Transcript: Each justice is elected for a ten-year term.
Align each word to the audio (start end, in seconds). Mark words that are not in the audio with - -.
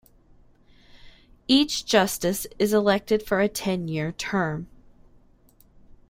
Each 1.47 1.85
justice 1.85 2.47
is 2.57 2.73
elected 2.73 3.21
for 3.21 3.39
a 3.39 3.47
ten-year 3.47 4.13
term. 4.13 4.67